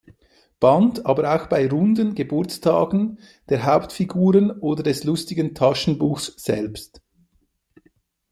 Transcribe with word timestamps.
Band, 0.59 1.05
aber 1.05 1.35
auch 1.35 1.45
bei 1.47 1.69
runden 1.69 2.15
„Geburtstagen“ 2.15 3.19
der 3.49 3.65
Hauptfiguren 3.67 4.49
oder 4.49 4.81
des 4.81 5.03
"Lustigen 5.03 5.53
Taschenbuchs" 5.53 6.33
selbst. 6.37 7.03